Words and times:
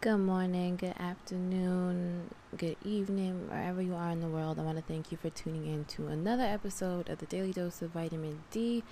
Good 0.00 0.18
morning, 0.18 0.76
good 0.76 0.94
afternoon, 1.00 2.30
good 2.56 2.76
evening, 2.84 3.48
wherever 3.50 3.82
you 3.82 3.96
are 3.96 4.10
in 4.10 4.20
the 4.20 4.28
world. 4.28 4.60
I 4.60 4.62
want 4.62 4.76
to 4.76 4.84
thank 4.84 5.10
you 5.10 5.18
for 5.18 5.28
tuning 5.28 5.66
in 5.66 5.86
to 5.86 6.06
another 6.06 6.44
episode 6.44 7.08
of 7.08 7.18
the 7.18 7.26
Daily 7.26 7.50
Dose 7.50 7.82
of 7.82 7.90
Vitamin 7.90 8.44
D. 8.52 8.84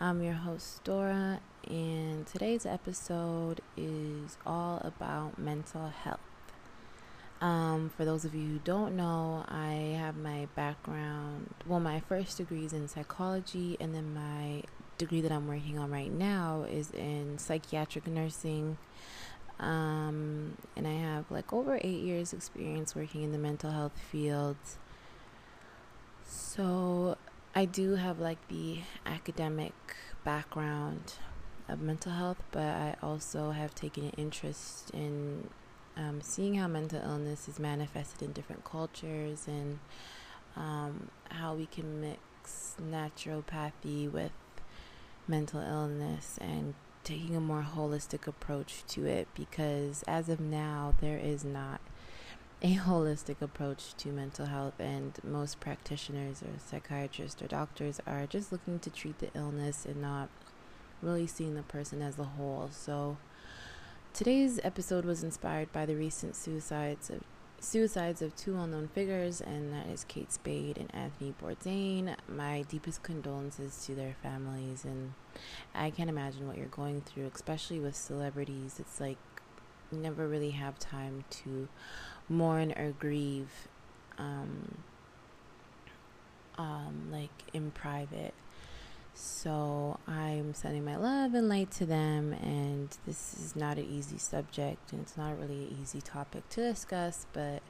I'm 0.00 0.20
your 0.20 0.32
host, 0.32 0.82
Dora, 0.82 1.38
and 1.70 2.26
today's 2.26 2.66
episode 2.66 3.60
is 3.76 4.36
all 4.44 4.80
about 4.82 5.38
mental 5.38 5.90
health. 5.90 6.18
Um, 7.40 7.92
for 7.96 8.04
those 8.04 8.24
of 8.24 8.34
you 8.34 8.54
who 8.54 8.58
don't 8.64 8.96
know, 8.96 9.44
I 9.46 9.96
have 9.96 10.16
my 10.16 10.48
background, 10.56 11.54
well, 11.68 11.78
my 11.78 12.00
first 12.00 12.36
degree 12.36 12.64
is 12.64 12.72
in 12.72 12.88
psychology, 12.88 13.76
and 13.78 13.94
then 13.94 14.12
my 14.12 14.64
degree 14.98 15.20
that 15.20 15.30
I'm 15.30 15.46
working 15.46 15.78
on 15.78 15.92
right 15.92 16.12
now 16.12 16.64
is 16.68 16.90
in 16.90 17.38
psychiatric 17.38 18.08
nursing 18.08 18.76
um, 19.60 20.56
and 20.76 20.86
I 20.86 20.92
have 20.92 21.30
like 21.30 21.52
over 21.52 21.78
eight 21.82 22.02
years 22.02 22.32
experience 22.32 22.94
working 22.94 23.22
in 23.22 23.32
the 23.32 23.38
mental 23.38 23.70
health 23.70 23.98
field. 24.10 24.56
So 26.24 27.16
I 27.54 27.64
do 27.64 27.96
have 27.96 28.20
like 28.20 28.46
the 28.48 28.80
academic 29.06 29.74
background 30.24 31.14
of 31.68 31.80
mental 31.80 32.12
health, 32.12 32.42
but 32.52 32.62
I 32.62 32.96
also 33.02 33.50
have 33.50 33.74
taken 33.74 34.04
an 34.04 34.12
interest 34.16 34.90
in 34.92 35.48
um, 35.96 36.20
seeing 36.22 36.54
how 36.54 36.68
mental 36.68 37.02
illness 37.02 37.48
is 37.48 37.58
manifested 37.58 38.22
in 38.22 38.32
different 38.32 38.64
cultures 38.64 39.48
and 39.48 39.80
um, 40.56 41.08
how 41.30 41.54
we 41.54 41.66
can 41.66 42.00
mix 42.00 42.76
naturopathy 42.80 44.10
with 44.10 44.32
mental 45.26 45.60
illness 45.60 46.38
and 46.40 46.74
taking 47.08 47.34
a 47.34 47.40
more 47.40 47.66
holistic 47.74 48.26
approach 48.26 48.84
to 48.86 49.06
it 49.06 49.26
because 49.34 50.04
as 50.06 50.28
of 50.28 50.38
now, 50.38 50.94
there 51.00 51.16
is 51.16 51.42
not 51.42 51.80
a 52.60 52.74
holistic 52.86 53.40
approach 53.40 53.94
to 53.94 54.08
mental 54.08 54.44
health, 54.44 54.74
and 54.78 55.18
most 55.24 55.58
practitioners 55.58 56.42
or 56.42 56.58
psychiatrists 56.58 57.40
or 57.40 57.46
doctors 57.46 57.98
are 58.06 58.26
just 58.26 58.52
looking 58.52 58.78
to 58.78 58.90
treat 58.90 59.18
the 59.20 59.30
illness 59.34 59.86
and 59.86 60.02
not 60.02 60.28
really 61.00 61.26
seeing 61.26 61.54
the 61.54 61.62
person 61.62 62.02
as 62.02 62.18
a 62.18 62.24
whole. 62.24 62.68
So, 62.72 63.16
today's 64.12 64.60
episode 64.62 65.06
was 65.06 65.24
inspired 65.24 65.72
by 65.72 65.86
the 65.86 65.96
recent 65.96 66.36
suicides 66.36 67.08
of 67.08 67.22
suicides 67.60 68.22
of 68.22 68.34
two 68.36 68.54
well-known 68.54 68.88
figures, 68.88 69.40
and 69.40 69.72
that 69.72 69.86
is 69.88 70.04
Kate 70.04 70.32
Spade 70.32 70.78
and 70.78 70.94
Anthony 70.94 71.34
Bourdain. 71.42 72.14
My 72.28 72.62
deepest 72.62 73.02
condolences 73.02 73.84
to 73.86 73.94
their 73.94 74.14
families, 74.22 74.84
and 74.84 75.14
I 75.74 75.90
can't 75.90 76.10
imagine 76.10 76.46
what 76.46 76.56
you're 76.56 76.66
going 76.66 77.00
through, 77.00 77.30
especially 77.34 77.80
with 77.80 77.96
celebrities. 77.96 78.76
It's 78.78 79.00
like 79.00 79.18
you 79.90 79.98
never 79.98 80.28
really 80.28 80.50
have 80.50 80.78
time 80.78 81.24
to 81.30 81.68
mourn 82.28 82.72
or 82.72 82.92
grieve, 82.98 83.68
um, 84.18 84.78
um, 86.56 87.08
like 87.10 87.30
in 87.52 87.70
private. 87.70 88.34
So 89.20 89.98
I'm 90.06 90.54
sending 90.54 90.84
my 90.84 90.94
love 90.94 91.34
and 91.34 91.48
light 91.48 91.72
to 91.72 91.84
them, 91.84 92.32
and 92.34 92.88
this 93.04 93.34
is 93.34 93.56
not 93.56 93.76
an 93.76 93.84
easy 93.84 94.16
subject, 94.16 94.92
and 94.92 95.00
it's 95.00 95.16
not 95.16 95.36
really 95.40 95.64
an 95.64 95.78
easy 95.82 96.00
topic 96.00 96.48
to 96.50 96.60
discuss, 96.60 97.26
but 97.32 97.60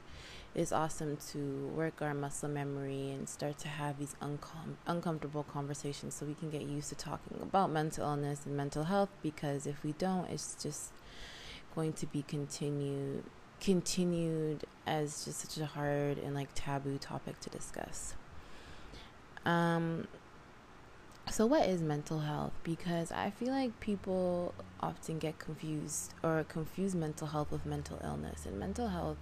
it's 0.53 0.71
awesome 0.71 1.17
to 1.31 1.71
work 1.75 2.03
our 2.03 2.13
muscle 2.13 2.49
memory 2.49 3.09
and 3.09 3.27
start 3.27 3.57
to 3.59 3.67
have 3.67 3.97
these 3.97 4.15
uncom- 4.21 4.77
uncomfortable 4.85 5.41
conversations 5.41 6.13
so 6.13 6.27
we 6.27 6.35
can 6.35 6.51
get 6.51 6.61
used 6.61 6.89
to 6.89 6.95
talking 6.95 7.39
about 7.41 7.71
mental 7.71 8.03
illness 8.07 8.45
and 8.45 8.55
mental 8.55 8.83
health 8.83 9.09
because 9.23 9.65
if 9.65 9.83
we 9.83 9.93
don't, 9.93 10.29
it's 10.29 10.55
just 10.61 10.91
going 11.73 11.93
to 11.93 12.05
be 12.05 12.21
continued 12.21 13.23
continued 13.59 14.65
as 14.85 15.25
just 15.25 15.39
such 15.39 15.57
a 15.57 15.65
hard 15.65 16.19
and 16.19 16.35
like 16.35 16.49
taboo 16.53 16.99
topic 16.99 17.39
to 17.39 17.49
discuss. 17.49 18.13
Um, 19.45 20.07
so, 21.31 21.45
what 21.45 21.67
is 21.67 21.81
mental 21.81 22.19
health? 22.19 22.53
Because 22.63 23.11
I 23.11 23.29
feel 23.29 23.49
like 23.49 23.79
people 23.79 24.53
often 24.79 25.19
get 25.19 25.37
confused 25.39 26.13
or 26.23 26.45
confuse 26.47 26.95
mental 26.95 27.27
health 27.27 27.51
with 27.51 27.65
mental 27.65 27.99
illness. 28.03 28.45
And 28.45 28.59
mental 28.59 28.87
health 28.87 29.17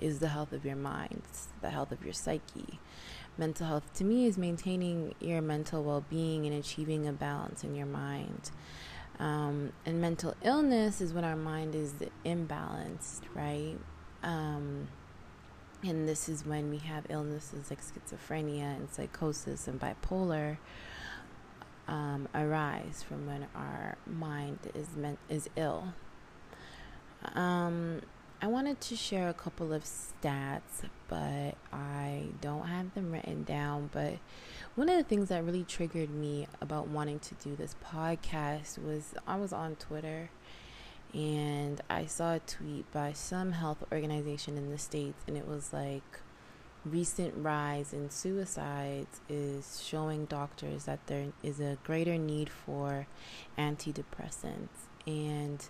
is 0.00 0.18
the 0.18 0.28
health 0.28 0.52
of 0.52 0.64
your 0.64 0.76
mind, 0.76 1.22
the 1.62 1.70
health 1.70 1.92
of 1.92 2.02
your 2.04 2.12
psyche. 2.12 2.80
Mental 3.38 3.66
health 3.66 3.92
to 3.94 4.04
me 4.04 4.26
is 4.26 4.36
maintaining 4.36 5.14
your 5.20 5.40
mental 5.40 5.82
well 5.82 6.04
being 6.08 6.46
and 6.46 6.54
achieving 6.54 7.06
a 7.06 7.12
balance 7.12 7.62
in 7.62 7.74
your 7.74 7.86
mind. 7.86 8.50
Um, 9.18 9.72
and 9.84 10.00
mental 10.00 10.34
illness 10.42 11.00
is 11.00 11.12
when 11.12 11.24
our 11.24 11.36
mind 11.36 11.74
is 11.74 11.94
imbalanced, 12.24 13.20
right? 13.34 13.76
Um, 14.22 14.88
and 15.82 16.08
this 16.08 16.28
is 16.28 16.44
when 16.44 16.70
we 16.70 16.78
have 16.78 17.04
illnesses 17.08 17.70
like 17.70 17.80
schizophrenia 17.80 18.76
and 18.76 18.90
psychosis 18.90 19.68
and 19.68 19.80
bipolar 19.80 20.56
um, 21.88 22.28
arise 22.34 23.04
from 23.06 23.26
when 23.26 23.46
our 23.54 23.96
mind 24.06 24.58
is 24.74 24.96
meant 24.96 25.18
is 25.28 25.48
ill. 25.56 25.94
Um, 27.34 28.00
I 28.42 28.48
wanted 28.48 28.80
to 28.82 28.96
share 28.96 29.28
a 29.28 29.34
couple 29.34 29.72
of 29.72 29.84
stats, 29.84 30.82
but 31.08 31.54
I 31.72 32.26
don't 32.40 32.66
have 32.66 32.94
them 32.94 33.10
written 33.10 33.44
down. 33.44 33.90
But 33.92 34.18
one 34.74 34.88
of 34.88 34.96
the 34.96 35.04
things 35.04 35.30
that 35.30 35.42
really 35.44 35.64
triggered 35.64 36.10
me 36.10 36.46
about 36.60 36.88
wanting 36.88 37.18
to 37.20 37.34
do 37.36 37.56
this 37.56 37.74
podcast 37.84 38.78
was 38.78 39.14
I 39.26 39.36
was 39.36 39.52
on 39.52 39.76
Twitter 39.76 40.30
and 41.14 41.80
I 41.88 42.04
saw 42.06 42.34
a 42.34 42.40
tweet 42.40 42.90
by 42.92 43.14
some 43.14 43.52
health 43.52 43.82
organization 43.90 44.58
in 44.58 44.70
the 44.70 44.76
States, 44.78 45.22
and 45.26 45.36
it 45.36 45.48
was 45.48 45.72
like, 45.72 46.20
recent 46.90 47.34
rise 47.36 47.92
in 47.92 48.10
suicides 48.10 49.20
is 49.28 49.82
showing 49.84 50.24
doctors 50.26 50.84
that 50.84 51.06
there 51.06 51.26
is 51.42 51.60
a 51.60 51.78
greater 51.84 52.16
need 52.16 52.48
for 52.48 53.06
antidepressants. 53.58 54.86
And 55.06 55.66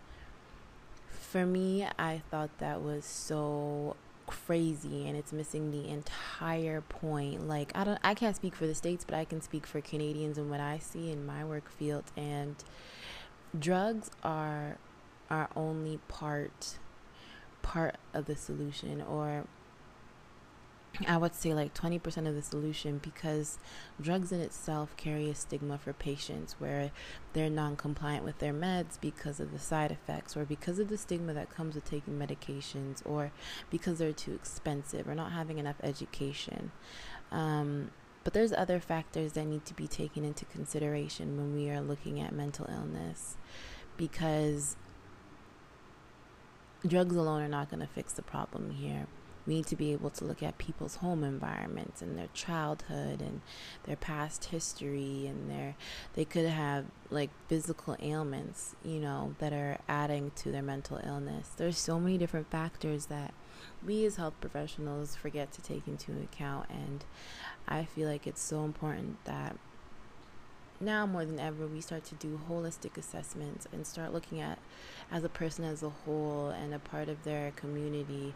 for 1.09 1.47
me, 1.47 1.87
I 1.99 2.23
thought 2.31 2.51
that 2.59 2.83
was 2.83 3.05
so 3.05 3.97
crazy 4.27 5.07
and 5.07 5.17
it's 5.17 5.33
missing 5.33 5.71
the 5.71 5.89
entire 5.89 6.81
point. 6.81 7.49
Like 7.49 7.73
I 7.75 7.85
don't 7.85 7.99
I 8.03 8.15
can't 8.15 8.37
speak 8.37 8.55
for 8.55 8.67
the 8.67 8.75
states, 8.75 9.05
but 9.05 9.15
I 9.15 9.25
can 9.25 9.41
speak 9.41 9.67
for 9.67 9.81
Canadians 9.81 10.39
and 10.39 10.51
what 10.51 10.61
I 10.61 10.79
see 10.79 11.11
in 11.11 11.25
my 11.25 11.45
work 11.45 11.71
field 11.71 12.05
and 12.17 12.57
drugs 13.59 14.11
are 14.23 14.79
are 15.31 15.49
only 15.57 15.99
part 16.09 16.79
part 17.63 17.97
of 18.15 18.27
the 18.27 18.37
solution 18.37 19.03
or 19.03 19.45
I 21.07 21.17
would 21.17 21.35
say 21.35 21.53
like 21.53 21.75
20% 21.75 22.29
of 22.29 22.35
the 22.35 22.43
solution 22.43 22.99
because 22.99 23.59
drugs 24.01 24.33
in 24.33 24.41
itself 24.41 24.97
carry 24.97 25.29
a 25.29 25.35
stigma 25.35 25.79
for 25.79 25.93
patients 25.93 26.57
where 26.59 26.91
they're 27.33 27.51
non 27.51 27.77
compliant 27.77 28.25
with 28.25 28.39
their 28.39 28.53
meds 28.53 29.01
because 29.01 29.41
of 29.41 29.53
the 29.53 29.59
side 29.59 29.91
effects 29.91 30.37
or 30.37 30.45
because 30.45 30.79
of 30.79 30.89
the 30.89 30.97
stigma 30.97 31.35
that 31.35 31.51
comes 31.51 31.75
with 31.75 31.85
taking 31.85 32.19
medications 32.19 33.03
or 33.05 33.33
because 33.71 33.99
they're 33.99 34.13
too 34.13 34.35
expensive 34.35 35.09
or 35.09 35.15
not 35.15 35.33
having 35.33 35.59
enough 35.59 35.77
education. 35.83 36.71
Um, 37.31 37.91
but 38.25 38.33
there's 38.33 38.53
other 38.53 38.81
factors 38.81 39.33
that 39.33 39.45
need 39.45 39.65
to 39.67 39.75
be 39.75 39.87
taken 39.87 40.25
into 40.25 40.45
consideration 40.47 41.37
when 41.37 41.55
we 41.55 41.71
are 41.71 41.81
looking 41.81 42.21
at 42.21 42.33
mental 42.33 42.67
illness 42.69 43.37
because 43.97 44.77
drugs 46.87 47.17
alone 47.17 47.43
are 47.43 47.49
not 47.49 47.71
going 47.71 47.81
to 47.81 47.87
fix 47.87 48.13
the 48.13 48.23
problem 48.23 48.71
here 48.71 49.07
we 49.47 49.55
need 49.55 49.67
to 49.67 49.77
be 49.77 49.93
able 49.93 50.11
to 50.11 50.25
look 50.25 50.43
at 50.43 50.59
people's 50.59 50.97
home 50.97 51.23
environments 51.23 52.03
and 52.03 52.19
their 52.19 52.29
childhood 52.35 53.21
and 53.21 53.41
their 53.85 53.97
past 53.97 54.47
history 54.47 55.27
and 55.27 55.51
their 55.51 55.75
they 56.15 56.25
could 56.25 56.47
have 56.47 56.87
like 57.11 57.31
physical 57.49 57.97
ailments 58.01 58.75
you 58.85 58.99
know 58.99 59.35
that 59.39 59.53
are 59.53 59.79
adding 59.89 60.33
to 60.37 60.51
their 60.51 60.63
mental 60.63 61.01
illness. 61.07 61.51
There's 61.57 61.79
so 61.79 62.01
many 62.01 62.19
different 62.19 62.51
factors 62.51 63.07
that 63.07 63.33
we 63.85 64.05
as 64.05 64.17
health 64.17 64.35
professionals 64.41 65.17
forget 65.17 65.53
to 65.53 65.63
take 65.63 65.87
into 65.87 66.13
account 66.13 66.69
and 66.71 67.05
i 67.69 67.85
feel 67.85 68.09
like 68.09 68.27
it's 68.27 68.43
so 68.43 68.65
important 68.65 69.23
that 69.25 69.57
now 70.81 71.07
more 71.07 71.25
than 71.25 71.39
ever 71.39 71.67
we 71.67 71.81
start 71.81 72.05
to 72.05 72.15
do 72.17 72.41
holistic 72.49 72.97
assessments 72.97 73.67
and 73.73 73.87
start 73.87 74.13
looking 74.13 74.41
at 74.41 74.59
as 75.11 75.25
a 75.25 75.29
person 75.29 75.65
as 75.65 75.83
a 75.83 75.89
whole 75.89 76.49
and 76.49 76.75
a 76.75 76.79
part 76.79 77.09
of 77.09 77.23
their 77.25 77.51
community 77.53 78.35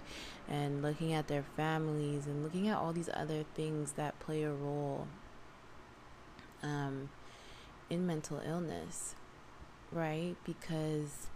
and 0.49 0.83
looking 0.83 1.13
at 1.13 1.29
their 1.29 1.45
families 1.57 2.27
and 2.27 2.43
looking 2.43 2.69
at 2.69 2.77
all 2.77 2.93
these 2.93 3.11
other 3.15 3.45
things 3.55 3.93
that 3.93 4.19
play 4.21 4.43
a 4.43 4.53
role 4.53 5.07
um, 6.63 7.09
in 7.89 8.07
mental 8.07 8.41
illness 8.47 9.15
right? 9.93 10.37
Because 10.45 11.29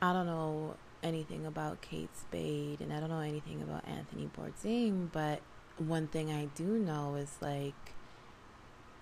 i 0.00 0.12
don't 0.12 0.26
know 0.26 0.76
anything 1.02 1.46
about 1.46 1.80
kate 1.80 2.16
spade 2.16 2.80
and 2.80 2.92
i 2.92 3.00
don't 3.00 3.10
know 3.10 3.20
anything 3.20 3.62
about 3.62 3.84
anthony 3.86 4.28
bourdain 4.36 5.08
but 5.12 5.40
one 5.78 6.06
thing 6.08 6.30
i 6.30 6.46
do 6.56 6.78
know 6.78 7.14
is 7.14 7.36
like 7.40 7.94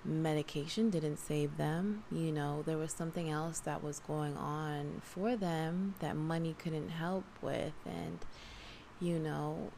medication 0.06 0.90
didn't 0.90 1.18
save 1.18 1.56
them. 1.56 2.04
You 2.10 2.32
know, 2.32 2.62
there 2.64 2.78
was 2.78 2.92
something 2.92 3.30
else 3.30 3.60
that 3.60 3.82
was 3.82 4.00
going 4.00 4.36
on 4.36 5.02
for 5.04 5.36
them 5.36 5.94
that 6.00 6.16
money 6.16 6.54
couldn't 6.58 6.90
help 6.90 7.24
with 7.42 7.74
and 7.84 8.18
you 9.00 9.18
know, 9.18 9.70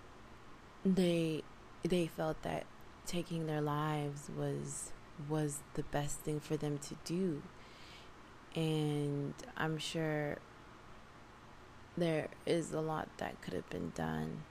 they 0.85 1.43
they 1.83 2.07
felt 2.07 2.43
that 2.43 2.65
taking 3.07 3.47
their 3.47 3.61
lives 3.61 4.31
was 4.37 4.93
was 5.29 5.59
the 5.75 5.83
best 5.85 6.21
thing 6.21 6.41
for 6.41 6.57
them 6.57 6.79
to 6.79 6.97
do. 7.05 7.43
And 8.55 9.35
I'm 9.57 9.79
sure 9.79 10.39
there 11.97 12.29
is 12.47 12.73
a 12.73 12.81
lot 12.81 13.09
that 13.19 13.41
could 13.43 13.55
have 13.55 13.69
been 13.71 13.93
done 13.95 14.45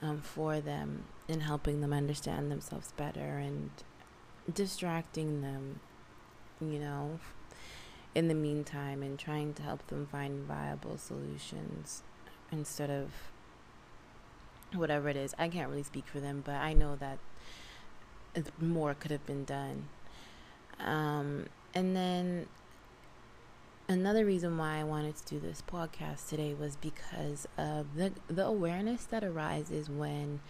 um, 0.00 0.20
for 0.20 0.60
them 0.60 1.04
in 1.28 1.40
helping 1.40 1.80
them 1.80 1.92
understand 1.92 2.50
themselves 2.50 2.92
better 2.96 3.38
and 3.38 3.70
distracting 4.52 5.42
them, 5.42 5.80
you 6.60 6.78
know, 6.78 7.20
in 8.14 8.28
the 8.28 8.34
meantime, 8.34 9.02
and 9.02 9.18
trying 9.18 9.54
to 9.54 9.62
help 9.62 9.86
them 9.88 10.06
find 10.06 10.46
viable 10.46 10.98
solutions 10.98 12.02
instead 12.50 12.90
of 12.90 13.10
whatever 14.74 15.08
it 15.08 15.16
is. 15.16 15.34
I 15.38 15.48
can't 15.48 15.68
really 15.70 15.82
speak 15.82 16.06
for 16.06 16.20
them, 16.20 16.42
but 16.44 16.56
I 16.56 16.72
know 16.72 16.96
that 16.96 17.18
more 18.58 18.94
could 18.94 19.10
have 19.10 19.26
been 19.26 19.44
done. 19.44 19.88
Um, 20.80 21.46
and 21.74 21.94
then 21.94 22.46
another 23.88 24.24
reason 24.24 24.56
why 24.58 24.78
I 24.78 24.84
wanted 24.84 25.16
to 25.16 25.24
do 25.26 25.40
this 25.40 25.62
podcast 25.62 26.28
today 26.28 26.54
was 26.54 26.76
because 26.76 27.46
of 27.58 27.94
the 27.94 28.12
the 28.28 28.44
awareness 28.44 29.04
that 29.04 29.22
arises 29.22 29.88
when 29.88 30.40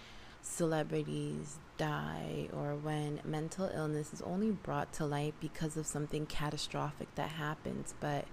celebrities 0.42 1.58
die 1.78 2.48
or 2.52 2.74
when 2.74 3.20
mental 3.24 3.70
illness 3.74 4.12
is 4.12 4.20
only 4.22 4.50
brought 4.50 4.92
to 4.92 5.06
light 5.06 5.34
because 5.40 5.76
of 5.76 5.86
something 5.86 6.26
catastrophic 6.26 7.14
that 7.14 7.30
happens. 7.30 7.94
But 8.00 8.26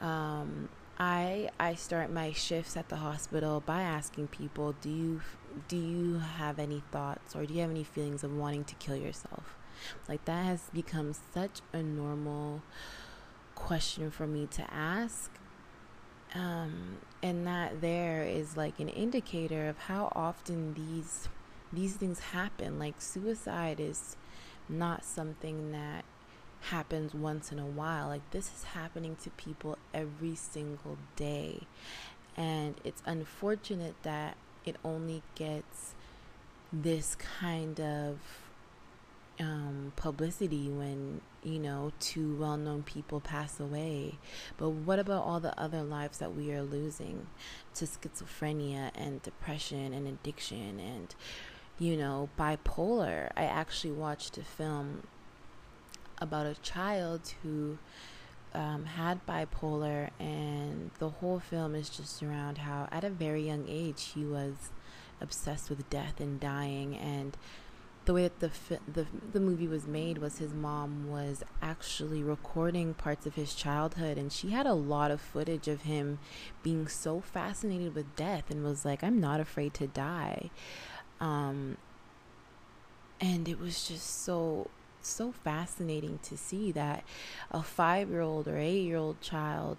um, 0.00 0.68
I 0.98 1.50
I 1.58 1.74
start 1.74 2.12
my 2.12 2.32
shifts 2.32 2.76
at 2.76 2.88
the 2.88 2.96
hospital 2.96 3.60
by 3.60 3.82
asking 3.82 4.28
people 4.28 4.74
do 4.80 4.90
you 4.90 5.20
do 5.68 5.76
you 5.76 6.18
have 6.18 6.58
any 6.58 6.82
thoughts 6.92 7.34
or 7.34 7.46
do 7.46 7.54
you 7.54 7.60
have 7.60 7.70
any 7.70 7.84
feelings 7.84 8.22
of 8.22 8.36
wanting 8.36 8.64
to 8.64 8.74
kill 8.76 8.96
yourself? 8.96 9.56
Like 10.08 10.24
that 10.26 10.44
has 10.44 10.70
become 10.72 11.14
such 11.32 11.60
a 11.72 11.82
normal 11.82 12.62
question 13.54 14.10
for 14.10 14.26
me 14.26 14.46
to 14.52 14.72
ask. 14.72 15.30
Um, 16.34 16.98
and 17.24 17.46
that 17.46 17.80
there 17.80 18.22
is 18.22 18.54
like 18.54 18.78
an 18.78 18.90
indicator 18.90 19.66
of 19.66 19.78
how 19.78 20.12
often 20.14 20.74
these 20.74 21.30
these 21.72 21.96
things 21.96 22.20
happen. 22.20 22.78
Like 22.78 23.00
suicide 23.00 23.80
is 23.80 24.16
not 24.68 25.04
something 25.04 25.72
that 25.72 26.04
happens 26.68 27.14
once 27.14 27.50
in 27.50 27.58
a 27.58 27.66
while. 27.66 28.08
Like 28.08 28.30
this 28.30 28.50
is 28.54 28.64
happening 28.64 29.16
to 29.22 29.30
people 29.30 29.78
every 29.94 30.34
single 30.34 30.98
day. 31.16 31.62
And 32.36 32.74
it's 32.84 33.02
unfortunate 33.06 33.94
that 34.02 34.36
it 34.66 34.76
only 34.84 35.22
gets 35.34 35.94
this 36.70 37.14
kind 37.14 37.80
of 37.80 38.18
um, 39.40 39.92
publicity 39.96 40.68
when 40.68 41.20
you 41.42 41.58
know 41.58 41.92
two 42.00 42.34
well-known 42.36 42.82
people 42.82 43.20
pass 43.20 43.58
away. 43.60 44.18
But 44.56 44.70
what 44.70 44.98
about 44.98 45.24
all 45.24 45.40
the 45.40 45.58
other 45.58 45.82
lives 45.82 46.18
that 46.18 46.34
we 46.34 46.52
are 46.52 46.62
losing? 46.62 47.26
To 47.76 47.84
schizophrenia 47.84 48.90
and 48.94 49.22
depression 49.22 49.92
and 49.92 50.06
addiction 50.06 50.78
and 50.80 51.14
you 51.78 51.96
know 51.96 52.28
bipolar. 52.38 53.30
I 53.36 53.44
actually 53.44 53.92
watched 53.92 54.38
a 54.38 54.44
film 54.44 55.02
about 56.18 56.46
a 56.46 56.54
child 56.62 57.34
who 57.42 57.78
um, 58.54 58.84
had 58.84 59.26
bipolar 59.26 60.10
and 60.20 60.92
the 61.00 61.08
whole 61.08 61.40
film 61.40 61.74
is 61.74 61.90
just 61.90 62.22
around 62.22 62.58
how 62.58 62.88
at 62.92 63.02
a 63.02 63.10
very 63.10 63.44
young 63.44 63.66
age 63.68 64.12
he 64.14 64.24
was 64.24 64.70
obsessed 65.20 65.68
with 65.68 65.90
death 65.90 66.20
and 66.20 66.38
dying 66.38 66.96
and 66.96 67.36
the 68.04 68.12
way 68.12 68.22
that 68.22 68.40
the 68.40 68.50
the 68.92 69.06
the 69.32 69.40
movie 69.40 69.68
was 69.68 69.86
made 69.86 70.18
was 70.18 70.38
his 70.38 70.52
mom 70.52 71.10
was 71.10 71.42
actually 71.62 72.22
recording 72.22 72.94
parts 72.94 73.26
of 73.26 73.34
his 73.34 73.54
childhood 73.54 74.18
and 74.18 74.32
she 74.32 74.50
had 74.50 74.66
a 74.66 74.74
lot 74.74 75.10
of 75.10 75.20
footage 75.20 75.68
of 75.68 75.82
him 75.82 76.18
being 76.62 76.86
so 76.86 77.20
fascinated 77.20 77.94
with 77.94 78.14
death 78.16 78.50
and 78.50 78.62
was 78.62 78.84
like 78.84 79.02
I'm 79.02 79.20
not 79.20 79.40
afraid 79.40 79.74
to 79.74 79.86
die. 79.86 80.50
Um 81.20 81.76
and 83.20 83.48
it 83.48 83.58
was 83.58 83.88
just 83.88 84.24
so 84.24 84.70
so 85.00 85.32
fascinating 85.32 86.18
to 86.22 86.36
see 86.36 86.72
that 86.72 87.04
a 87.50 87.58
5-year-old 87.58 88.48
or 88.48 88.54
8-year-old 88.54 89.20
child 89.20 89.76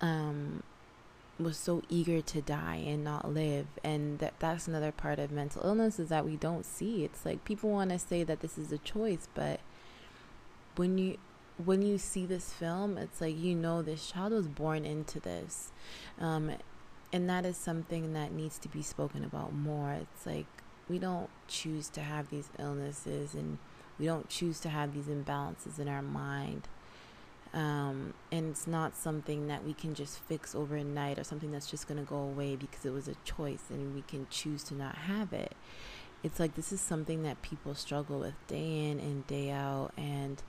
um 0.00 0.62
was 1.38 1.56
so 1.56 1.82
eager 1.88 2.20
to 2.22 2.40
die 2.40 2.82
and 2.86 3.04
not 3.04 3.32
live. 3.32 3.66
And 3.84 4.18
that 4.20 4.34
that's 4.38 4.66
another 4.66 4.92
part 4.92 5.18
of 5.18 5.30
mental 5.30 5.62
illness 5.64 5.98
is 5.98 6.08
that 6.08 6.24
we 6.24 6.36
don't 6.36 6.64
see. 6.64 7.04
It's 7.04 7.24
like 7.24 7.44
people 7.44 7.70
want 7.70 7.90
to 7.90 7.98
say 7.98 8.24
that 8.24 8.40
this 8.40 8.58
is 8.58 8.72
a 8.72 8.78
choice 8.78 9.28
but 9.34 9.60
when 10.76 10.98
you 10.98 11.18
when 11.64 11.80
you 11.80 11.96
see 11.96 12.26
this 12.26 12.52
film 12.52 12.98
it's 12.98 13.20
like 13.20 13.38
you 13.38 13.54
know 13.54 13.80
this 13.80 14.10
child 14.10 14.32
was 14.32 14.48
born 14.48 14.84
into 14.84 15.20
this. 15.20 15.72
Um, 16.20 16.52
and 17.12 17.28
that 17.30 17.46
is 17.46 17.56
something 17.56 18.12
that 18.14 18.32
needs 18.32 18.58
to 18.58 18.68
be 18.68 18.82
spoken 18.82 19.24
about 19.24 19.54
more. 19.54 19.92
It's 19.92 20.26
like 20.26 20.46
we 20.88 20.98
don't 20.98 21.30
choose 21.48 21.88
to 21.90 22.00
have 22.00 22.30
these 22.30 22.50
illnesses 22.58 23.34
and 23.34 23.58
we 23.98 24.06
don't 24.06 24.28
choose 24.28 24.60
to 24.60 24.68
have 24.68 24.94
these 24.94 25.06
imbalances 25.06 25.78
in 25.78 25.88
our 25.88 26.02
mind 26.02 26.68
um, 27.56 28.12
and 28.30 28.50
it's 28.50 28.66
not 28.66 28.94
something 28.94 29.48
that 29.48 29.64
we 29.64 29.72
can 29.72 29.94
just 29.94 30.18
fix 30.18 30.54
overnight 30.54 31.18
or 31.18 31.24
something 31.24 31.50
that's 31.50 31.70
just 31.70 31.88
going 31.88 31.98
to 31.98 32.08
go 32.08 32.18
away 32.18 32.54
because 32.54 32.84
it 32.84 32.92
was 32.92 33.08
a 33.08 33.14
choice 33.24 33.64
and 33.70 33.94
we 33.94 34.02
can 34.02 34.26
choose 34.28 34.62
to 34.64 34.74
not 34.74 34.94
have 34.94 35.32
it. 35.32 35.56
It's 36.22 36.38
like 36.38 36.54
this 36.54 36.70
is 36.70 36.82
something 36.82 37.22
that 37.22 37.40
people 37.40 37.74
struggle 37.74 38.20
with 38.20 38.34
day 38.46 38.90
in 38.90 39.00
and 39.00 39.26
day 39.26 39.50
out 39.50 39.92
and 39.96 40.42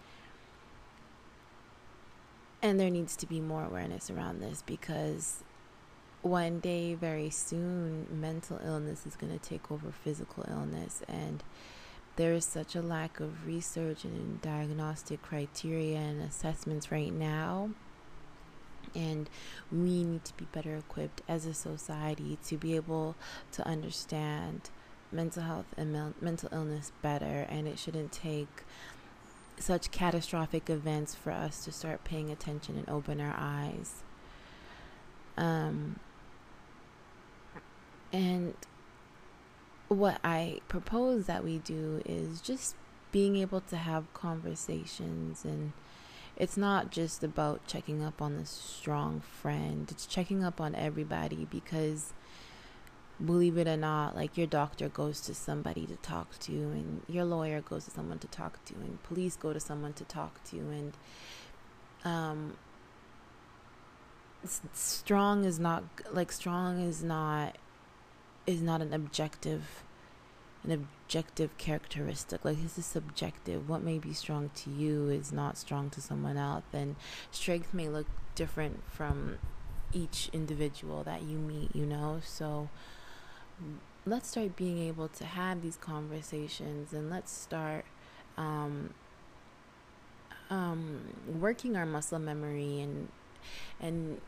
and 2.61 2.79
there 2.79 2.89
needs 2.89 3.15
to 3.17 3.25
be 3.25 3.39
more 3.39 3.63
awareness 3.63 4.09
around 4.09 4.41
this 4.41 4.63
because 4.65 5.43
one 6.23 6.59
day 6.59 6.93
very 6.95 7.29
soon 7.29 8.07
mental 8.11 8.59
illness 8.65 9.05
is 9.05 9.15
going 9.15 9.31
to 9.31 9.39
take 9.39 9.71
over 9.71 9.91
physical 9.91 10.43
illness 10.49 11.03
and 11.07 11.41
there 12.17 12.33
is 12.33 12.45
such 12.45 12.75
a 12.75 12.81
lack 12.81 13.19
of 13.19 13.45
research 13.47 14.03
and 14.03 14.41
diagnostic 14.41 15.21
criteria 15.21 15.97
and 15.97 16.21
assessments 16.21 16.91
right 16.91 17.13
now. 17.13 17.69
And 18.95 19.29
we 19.71 20.03
need 20.03 20.25
to 20.25 20.33
be 20.35 20.45
better 20.51 20.75
equipped 20.75 21.21
as 21.27 21.45
a 21.45 21.53
society 21.53 22.37
to 22.47 22.57
be 22.57 22.75
able 22.75 23.15
to 23.51 23.67
understand 23.67 24.69
mental 25.11 25.43
health 25.43 25.73
and 25.77 25.93
mel- 25.93 26.15
mental 26.19 26.49
illness 26.51 26.91
better. 27.03 27.45
And 27.49 27.67
it 27.67 27.77
shouldn't 27.77 28.11
take 28.11 28.63
such 29.59 29.91
catastrophic 29.91 30.69
events 30.69 31.13
for 31.13 31.31
us 31.31 31.63
to 31.65 31.71
start 31.71 32.03
paying 32.03 32.31
attention 32.31 32.77
and 32.77 32.89
open 32.89 33.21
our 33.21 33.35
eyes. 33.37 34.03
Um, 35.37 35.99
and 38.11 38.55
what 39.89 40.19
I 40.23 40.59
propose 40.67 41.25
that 41.25 41.43
we 41.43 41.59
do 41.59 42.01
is 42.05 42.41
just 42.41 42.75
being 43.11 43.37
able 43.37 43.61
to 43.61 43.77
have 43.77 44.11
conversations 44.13 45.45
and 45.45 45.71
it's 46.35 46.57
not 46.57 46.91
just 46.91 47.23
about 47.23 47.65
checking 47.65 48.03
up 48.03 48.21
on 48.21 48.37
the 48.37 48.45
strong 48.45 49.21
friend 49.21 49.87
it's 49.89 50.05
checking 50.05 50.43
up 50.43 50.59
on 50.59 50.75
everybody 50.75 51.47
because 51.49 52.13
believe 53.25 53.57
it 53.57 53.67
or 53.67 53.77
not 53.77 54.15
like 54.15 54.37
your 54.37 54.45
doctor 54.45 54.89
goes 54.89 55.21
to 55.21 55.33
somebody 55.33 55.85
to 55.87 55.95
talk 55.97 56.37
to 56.37 56.51
and 56.51 57.01
your 57.07 57.25
lawyer 57.25 57.61
goes 57.61 57.85
to 57.85 57.91
someone 57.91 58.19
to 58.19 58.27
talk 58.27 58.63
to 58.65 58.75
and 58.75 59.01
police 59.03 59.35
go 59.35 59.53
to 59.53 59.59
someone 59.59 59.93
to 59.93 60.03
talk 60.03 60.43
to 60.43 60.57
and 60.57 60.93
um 62.05 62.53
strong 64.73 65.45
is 65.45 65.59
not 65.59 65.83
like 66.11 66.31
strong 66.31 66.79
is 66.79 67.03
not 67.03 67.55
is 68.47 68.61
not 68.61 68.81
an 68.81 68.93
objective 68.93 69.83
an 70.63 70.71
objective 70.71 71.57
characteristic. 71.57 72.43
Like 72.43 72.61
this 72.61 72.77
is 72.77 72.85
subjective. 72.85 73.69
What 73.69 73.81
may 73.83 73.99
be 73.99 74.13
strong 74.13 74.49
to 74.55 74.69
you 74.69 75.09
is 75.09 75.31
not 75.31 75.57
strong 75.57 75.89
to 75.91 76.01
someone 76.01 76.35
else. 76.35 76.65
And 76.73 76.95
strength 77.31 77.73
may 77.73 77.87
look 77.87 78.07
different 78.35 78.83
from 78.91 79.37
each 79.93 80.29
individual 80.33 81.03
that 81.03 81.21
you 81.21 81.37
meet 81.37 81.75
you 81.75 81.85
know? 81.85 82.21
So 82.23 82.69
let's 84.05 84.29
start 84.29 84.55
being 84.55 84.79
able 84.79 85.07
to 85.09 85.25
have 85.25 85.61
these 85.61 85.77
conversations 85.77 86.93
and 86.93 87.09
let's 87.09 87.31
start 87.31 87.85
um, 88.37 88.93
um, 90.49 91.13
working 91.39 91.75
our 91.75 91.85
muscle 91.85 92.19
memory 92.19 92.81
and 92.81 93.09
and 93.79 94.21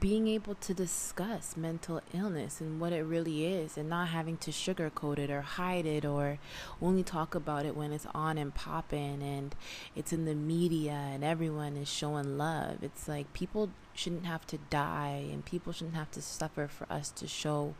being 0.00 0.26
able 0.26 0.56
to 0.56 0.74
discuss 0.74 1.56
mental 1.56 2.00
illness 2.12 2.60
and 2.60 2.80
what 2.80 2.92
it 2.92 3.02
really 3.02 3.46
is 3.46 3.78
and 3.78 3.88
not 3.88 4.08
having 4.08 4.36
to 4.36 4.50
sugarcoat 4.50 5.16
it 5.16 5.30
or 5.30 5.42
hide 5.42 5.86
it 5.86 6.04
or 6.04 6.38
only 6.82 7.04
talk 7.04 7.36
about 7.36 7.64
it 7.64 7.76
when 7.76 7.92
it's 7.92 8.06
on 8.12 8.36
and 8.36 8.52
popping 8.52 9.22
and 9.22 9.54
it's 9.94 10.12
in 10.12 10.24
the 10.24 10.34
media 10.34 10.90
and 10.90 11.22
everyone 11.22 11.76
is 11.76 11.88
showing 11.88 12.36
love. 12.36 12.82
It's 12.82 13.06
like 13.06 13.32
people 13.32 13.70
shouldn't 13.94 14.26
have 14.26 14.44
to 14.48 14.58
die 14.70 15.24
and 15.32 15.44
people 15.44 15.72
shouldn't 15.72 15.96
have 15.96 16.10
to 16.12 16.22
suffer 16.22 16.66
for 16.66 16.92
us 16.92 17.10
to 17.12 17.28
show 17.28 17.76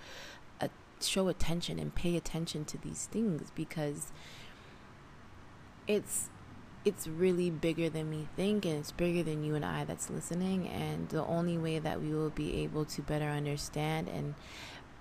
a, 0.60 0.70
show 1.00 1.26
attention 1.26 1.80
and 1.80 1.92
pay 1.92 2.16
attention 2.16 2.64
to 2.66 2.78
these 2.78 3.06
things 3.06 3.50
because 3.56 4.12
it's 5.88 6.28
it's 6.86 7.08
really 7.08 7.50
bigger 7.50 7.90
than 7.90 8.08
we 8.08 8.28
think 8.36 8.64
and 8.64 8.76
it's 8.76 8.92
bigger 8.92 9.24
than 9.24 9.42
you 9.42 9.56
and 9.56 9.64
I 9.64 9.84
that's 9.84 10.08
listening 10.08 10.68
and 10.68 11.08
the 11.08 11.24
only 11.24 11.58
way 11.58 11.80
that 11.80 12.00
we 12.00 12.12
will 12.12 12.30
be 12.30 12.62
able 12.62 12.84
to 12.84 13.02
better 13.02 13.26
understand 13.26 14.08
and 14.08 14.36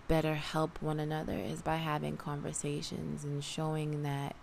better 0.08 0.34
help 0.34 0.82
one 0.82 1.00
another 1.00 1.38
is 1.38 1.62
by 1.62 1.76
having 1.76 2.18
conversations 2.18 3.24
and 3.24 3.44
showing 3.44 4.02
that 4.02 4.36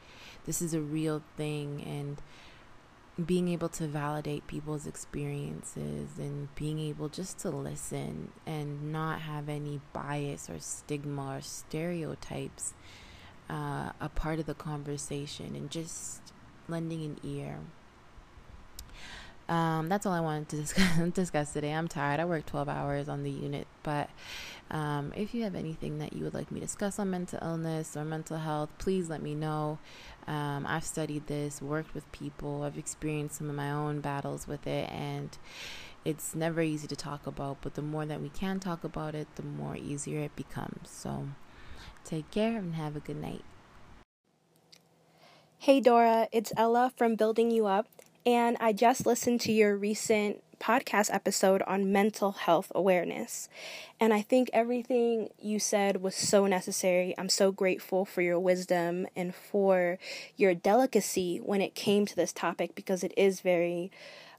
this 0.46 0.62
is 0.62 0.72
a 0.72 0.80
real 0.80 1.20
thing 1.36 1.82
and 1.84 3.26
being 3.26 3.48
able 3.48 3.68
to 3.68 3.88
validate 3.88 4.46
people's 4.46 4.86
experiences 4.86 6.10
and 6.18 6.54
being 6.54 6.78
able 6.78 7.08
just 7.08 7.40
to 7.40 7.50
listen 7.50 8.30
and 8.46 8.92
not 8.92 9.20
have 9.20 9.48
any 9.48 9.80
bias 9.92 10.48
or 10.48 10.60
stigma 10.60 11.38
or 11.38 11.40
stereotypes 11.40 12.72
uh, 13.50 13.90
a 14.00 14.08
part 14.14 14.38
of 14.38 14.46
the 14.46 14.54
conversation 14.54 15.56
and 15.56 15.70
just 15.70 16.32
lending 16.68 17.04
an 17.04 17.16
ear. 17.24 17.58
Um, 19.48 19.88
that's 19.88 20.06
all 20.06 20.12
I 20.12 20.20
wanted 20.20 20.48
to 20.50 20.56
discuss, 20.62 21.10
discuss, 21.10 21.52
today. 21.52 21.72
I'm 21.72 21.88
tired. 21.88 22.20
I 22.20 22.24
worked 22.24 22.48
12 22.48 22.68
hours 22.68 23.08
on 23.08 23.22
the 23.22 23.30
unit. 23.30 23.66
But 23.82 24.08
um, 24.70 25.12
if 25.14 25.34
you 25.34 25.42
have 25.42 25.54
anything 25.54 25.98
that 25.98 26.14
you 26.14 26.24
would 26.24 26.34
like 26.34 26.50
me 26.50 26.60
to 26.60 26.66
discuss 26.66 26.98
on 26.98 27.10
mental 27.10 27.38
illness 27.42 27.96
or 27.96 28.04
mental 28.04 28.38
health, 28.38 28.70
please 28.78 29.10
let 29.10 29.22
me 29.22 29.34
know. 29.34 29.78
Um, 30.26 30.64
I've 30.66 30.84
studied 30.84 31.26
this, 31.26 31.60
worked 31.60 31.94
with 31.94 32.10
people, 32.12 32.62
I've 32.62 32.78
experienced 32.78 33.36
some 33.36 33.50
of 33.50 33.56
my 33.56 33.70
own 33.70 34.00
battles 34.00 34.46
with 34.46 34.66
it, 34.68 34.88
and 34.90 35.36
it's 36.04 36.34
never 36.34 36.62
easy 36.62 36.86
to 36.86 36.96
talk 36.96 37.26
about. 37.26 37.58
But 37.60 37.74
the 37.74 37.82
more 37.82 38.06
that 38.06 38.22
we 38.22 38.28
can 38.28 38.60
talk 38.60 38.84
about 38.84 39.14
it, 39.14 39.26
the 39.34 39.42
more 39.42 39.76
easier 39.76 40.20
it 40.20 40.36
becomes. 40.36 40.88
So 40.88 41.28
take 42.04 42.30
care 42.30 42.56
and 42.56 42.76
have 42.76 42.96
a 42.96 43.00
good 43.00 43.20
night. 43.20 43.42
Hey 45.62 45.78
Dora, 45.78 46.26
it's 46.32 46.52
Ella 46.56 46.92
from 46.96 47.14
Building 47.14 47.52
You 47.52 47.66
Up, 47.66 47.86
and 48.26 48.56
I 48.58 48.72
just 48.72 49.06
listened 49.06 49.40
to 49.42 49.52
your 49.52 49.76
recent 49.76 50.42
podcast 50.58 51.14
episode 51.14 51.62
on 51.68 51.92
mental 51.92 52.32
health 52.32 52.72
awareness. 52.74 53.48
And 54.00 54.12
I 54.12 54.22
think 54.22 54.50
everything 54.52 55.28
you 55.40 55.60
said 55.60 56.02
was 56.02 56.16
so 56.16 56.48
necessary. 56.48 57.14
I'm 57.16 57.28
so 57.28 57.52
grateful 57.52 58.04
for 58.04 58.22
your 58.22 58.40
wisdom 58.40 59.06
and 59.14 59.32
for 59.32 60.00
your 60.36 60.52
delicacy 60.52 61.38
when 61.38 61.60
it 61.60 61.76
came 61.76 62.06
to 62.06 62.16
this 62.16 62.32
topic 62.32 62.74
because 62.74 63.04
it 63.04 63.14
is 63.16 63.40
very 63.40 63.92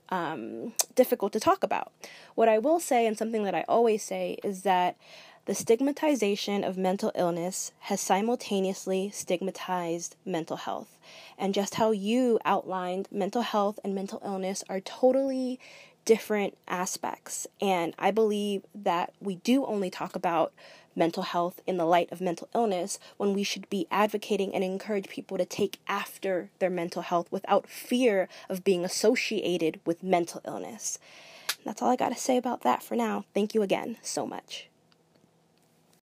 um, 0.10 0.74
difficult 0.94 1.32
to 1.32 1.40
talk 1.40 1.64
about. 1.64 1.94
What 2.36 2.50
I 2.50 2.58
will 2.58 2.82
say, 2.82 3.08
and 3.08 3.18
something 3.18 3.44
that 3.46 3.56
I 3.56 3.64
always 3.70 4.04
say, 4.04 4.40
is 4.44 4.64
that 4.64 4.98
the 5.46 5.56
stigmatization 5.56 6.64
of 6.64 6.78
mental 6.78 7.12
illness 7.16 7.74
has 7.82 8.00
simultaneously 8.00 9.10
stigmatized 9.10 10.16
mental 10.26 10.56
health. 10.56 10.98
And 11.38 11.54
just 11.54 11.76
how 11.76 11.92
you 11.92 12.40
outlined 12.46 13.10
mental 13.12 13.42
health 13.42 13.78
and 13.84 13.94
mental 13.94 14.22
illness 14.24 14.64
are 14.70 14.80
totally 14.80 15.60
different 16.06 16.58
aspects. 16.68 17.46
And 17.60 17.94
I 18.00 18.12
believe 18.12 18.64
that 18.74 19.14
we 19.20 19.36
do 19.36 19.66
only 19.66 19.90
talk 19.90 20.16
about 20.16 20.54
mental 20.96 21.24
health 21.24 21.60
in 21.66 21.78
the 21.78 21.86
light 21.86 22.12
of 22.12 22.22
mental 22.22 22.48
illness 22.54 23.00
when 23.18 23.34
we 23.34 23.44
should 23.44 23.70
be 23.70 23.88
advocating 23.92 24.54
and 24.54 24.64
encourage 24.64 25.10
people 25.10 25.38
to 25.38 25.46
take 25.46 25.80
after 25.88 26.52
their 26.60 26.70
mental 26.70 27.02
health 27.02 27.30
without 27.32 27.68
fear 27.68 28.30
of 28.48 28.64
being 28.64 28.86
associated 28.86 29.80
with 29.86 30.04
mental 30.04 30.42
illness. 30.46 31.00
That's 31.66 31.82
all 31.82 31.90
I 31.90 31.96
got 31.96 32.10
to 32.10 32.16
say 32.16 32.38
about 32.38 32.62
that 32.62 32.84
for 32.84 32.96
now. 32.96 33.26
Thank 33.34 33.54
you 33.54 33.62
again 33.62 33.98
so 34.02 34.26
much. 34.26 34.70